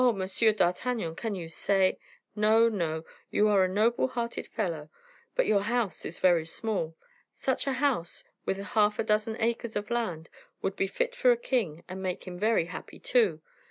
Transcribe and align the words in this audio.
Monsieur 0.01 0.51
d'Artagnan! 0.51 1.15
can 1.15 1.35
you 1.35 1.47
say" 1.47 1.99
"No, 2.49 2.67
no; 2.67 3.05
you 3.29 3.47
are 3.49 3.63
a 3.63 3.67
noble 3.69 4.07
hearted 4.07 4.47
fellow, 4.47 4.89
but 5.35 5.45
your 5.45 5.59
house 5.61 6.05
is 6.07 6.17
very 6.19 6.43
small. 6.43 6.97
Such 7.31 7.67
a 7.67 7.73
house, 7.73 8.23
with 8.43 8.57
half 8.57 8.97
a 8.97 9.03
dozen 9.03 9.39
acres 9.39 9.75
of 9.75 9.91
land, 9.91 10.31
would 10.63 10.75
be 10.75 10.87
fit 10.87 11.13
for 11.13 11.31
a 11.31 11.37
king, 11.37 11.83
and 11.87 12.01
make 12.01 12.23
him 12.25 12.39
very 12.39 12.65
happy, 12.65 12.97
too. 12.97 13.43